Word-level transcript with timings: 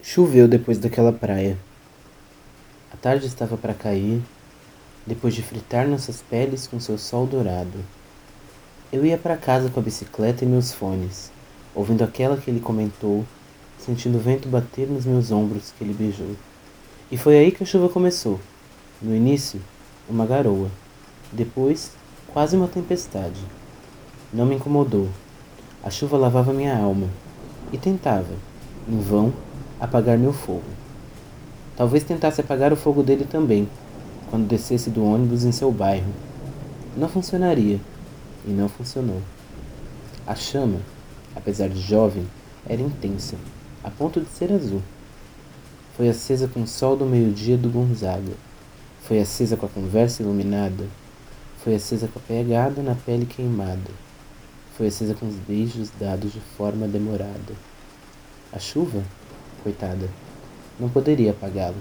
Choveu 0.00 0.46
depois 0.46 0.78
daquela 0.78 1.12
praia. 1.12 1.58
A 2.92 2.96
tarde 2.96 3.26
estava 3.26 3.56
para 3.56 3.74
cair, 3.74 4.22
depois 5.04 5.34
de 5.34 5.42
fritar 5.42 5.88
nossas 5.88 6.22
peles 6.22 6.68
com 6.68 6.78
seu 6.78 6.96
sol 6.96 7.26
dourado. 7.26 7.84
Eu 8.92 9.04
ia 9.04 9.18
para 9.18 9.36
casa 9.36 9.68
com 9.68 9.80
a 9.80 9.82
bicicleta 9.82 10.44
e 10.44 10.48
meus 10.48 10.72
fones, 10.72 11.32
ouvindo 11.74 12.04
aquela 12.04 12.36
que 12.36 12.48
ele 12.48 12.60
comentou, 12.60 13.26
sentindo 13.78 14.18
o 14.18 14.20
vento 14.20 14.48
bater 14.48 14.88
nos 14.88 15.04
meus 15.04 15.32
ombros 15.32 15.74
que 15.76 15.82
ele 15.82 15.92
beijou. 15.92 16.36
E 17.10 17.16
foi 17.16 17.36
aí 17.36 17.50
que 17.50 17.64
a 17.64 17.66
chuva 17.66 17.88
começou. 17.88 18.40
No 19.02 19.14
início, 19.14 19.60
uma 20.08 20.24
garoa. 20.24 20.70
Depois, 21.32 21.90
quase 22.28 22.56
uma 22.56 22.68
tempestade. 22.68 23.40
Não 24.32 24.46
me 24.46 24.54
incomodou. 24.54 25.08
A 25.82 25.90
chuva 25.90 26.16
lavava 26.16 26.52
minha 26.52 26.76
alma. 26.76 27.08
E 27.72 27.76
tentava, 27.76 28.34
em 28.88 29.00
vão, 29.00 29.32
apagar 29.80 30.18
meu 30.18 30.32
fogo. 30.32 30.64
Talvez 31.76 32.02
tentasse 32.04 32.40
apagar 32.40 32.72
o 32.72 32.76
fogo 32.76 33.02
dele 33.02 33.24
também, 33.24 33.68
quando 34.30 34.48
descesse 34.48 34.90
do 34.90 35.04
ônibus 35.04 35.44
em 35.44 35.52
seu 35.52 35.70
bairro. 35.70 36.12
Não 36.96 37.08
funcionaria, 37.08 37.80
e 38.46 38.50
não 38.50 38.68
funcionou. 38.68 39.22
A 40.26 40.34
chama, 40.34 40.80
apesar 41.34 41.68
de 41.68 41.80
jovem, 41.80 42.26
era 42.66 42.82
intensa, 42.82 43.36
a 43.84 43.90
ponto 43.90 44.20
de 44.20 44.28
ser 44.28 44.52
azul. 44.52 44.82
Foi 45.96 46.08
acesa 46.08 46.48
com 46.48 46.62
o 46.62 46.66
sol 46.66 46.96
do 46.96 47.04
meio-dia 47.04 47.56
do 47.56 47.68
Gonzaga. 47.68 48.32
Foi 49.02 49.20
acesa 49.20 49.56
com 49.56 49.66
a 49.66 49.68
conversa 49.68 50.22
iluminada. 50.22 50.86
Foi 51.64 51.74
acesa 51.74 52.08
com 52.08 52.18
a 52.18 52.22
pegada 52.22 52.82
na 52.82 52.94
pele 52.94 53.26
queimada. 53.26 53.90
Foi 54.76 54.86
acesa 54.86 55.14
com 55.14 55.26
os 55.26 55.34
beijos 55.34 55.90
dados 55.98 56.32
de 56.32 56.40
forma 56.56 56.86
demorada. 56.86 57.54
A 58.52 58.58
chuva 58.58 59.02
coitada. 59.62 60.08
Não 60.78 60.88
poderia 60.88 61.32
apagá-lo. 61.32 61.76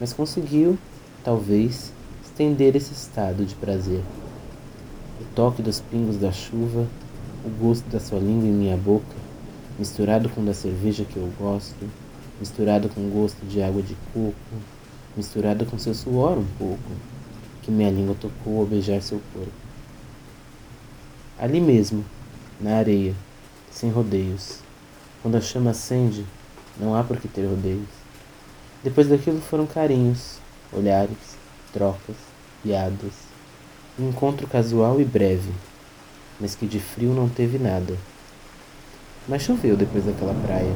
Mas 0.00 0.12
conseguiu, 0.12 0.78
talvez, 1.22 1.92
estender 2.24 2.74
esse 2.76 2.92
estado 2.92 3.44
de 3.44 3.54
prazer. 3.54 4.02
O 5.20 5.24
toque 5.34 5.62
dos 5.62 5.80
pingos 5.80 6.16
da 6.16 6.32
chuva, 6.32 6.86
o 7.44 7.48
gosto 7.48 7.88
da 7.88 8.00
sua 8.00 8.18
língua 8.18 8.48
em 8.48 8.52
minha 8.52 8.76
boca, 8.76 9.14
misturado 9.78 10.28
com 10.28 10.44
da 10.44 10.52
cerveja 10.52 11.04
que 11.04 11.16
eu 11.16 11.32
gosto, 11.38 11.88
misturado 12.40 12.88
com 12.88 13.00
o 13.00 13.10
gosto 13.10 13.44
de 13.46 13.62
água 13.62 13.82
de 13.82 13.96
coco, 14.12 14.34
misturado 15.16 15.64
com 15.66 15.78
seu 15.78 15.94
suor 15.94 16.38
um 16.38 16.46
pouco, 16.58 16.90
que 17.62 17.70
minha 17.70 17.90
língua 17.90 18.16
tocou 18.20 18.60
ao 18.60 18.66
beijar 18.66 19.00
seu 19.00 19.20
corpo. 19.32 19.52
Ali 21.38 21.60
mesmo, 21.60 22.04
na 22.60 22.76
areia, 22.76 23.14
sem 23.70 23.90
rodeios, 23.90 24.58
quando 25.22 25.36
a 25.36 25.40
chama 25.40 25.70
acende, 25.70 26.24
não 26.78 26.94
há 26.94 27.02
por 27.02 27.18
que 27.18 27.28
ter 27.28 27.46
rodeios. 27.46 27.88
Depois 28.82 29.08
daquilo 29.08 29.40
foram 29.40 29.66
carinhos, 29.66 30.38
olhares, 30.72 31.36
trocas, 31.72 32.16
piadas. 32.62 33.12
Um 33.98 34.08
encontro 34.08 34.46
casual 34.46 35.00
e 35.00 35.04
breve, 35.04 35.52
mas 36.40 36.54
que 36.54 36.66
de 36.66 36.80
frio 36.80 37.14
não 37.14 37.28
teve 37.28 37.58
nada. 37.58 37.96
Mas 39.28 39.42
choveu 39.42 39.76
depois 39.76 40.04
daquela 40.04 40.34
praia, 40.46 40.74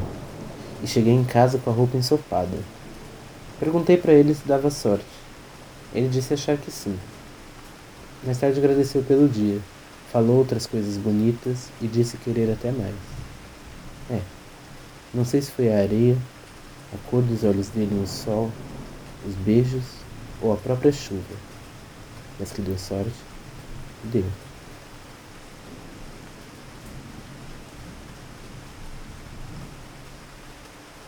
e 0.83 0.87
cheguei 0.87 1.13
em 1.13 1.25
casa 1.25 1.59
com 1.59 1.71
a 1.71 1.73
roupa 1.73 1.97
ensopada. 1.97 2.59
Perguntei 3.59 3.97
para 3.97 4.13
ele 4.13 4.35
se 4.35 4.47
dava 4.47 4.71
sorte. 4.71 5.05
Ele 5.93 6.09
disse 6.09 6.35
achar 6.35 6.57
que 6.57 6.71
sim. 6.71 6.97
Mais 8.25 8.39
tarde 8.39 8.59
agradeceu 8.59 9.03
pelo 9.03 9.29
dia, 9.29 9.61
falou 10.13 10.39
outras 10.39 10.67
coisas 10.67 10.97
bonitas 10.97 11.69
e 11.81 11.87
disse 11.87 12.17
querer 12.19 12.53
até 12.53 12.71
mais. 12.71 12.95
É, 14.11 14.21
não 15.15 15.25
sei 15.25 15.41
se 15.41 15.51
foi 15.51 15.73
a 15.73 15.79
areia, 15.79 16.17
a 16.93 17.11
cor 17.11 17.23
dos 17.23 17.45
olhos 17.45 17.69
dele 17.69 17.95
no 17.95 18.07
sol, 18.07 18.51
os 19.27 19.35
beijos 19.35 19.85
ou 20.41 20.53
a 20.53 20.57
própria 20.57 20.93
chuva. 20.93 21.37
Mas 22.39 22.53
que 22.53 22.63
deu 22.63 22.79
sorte, 22.79 23.13
deu. 24.05 24.25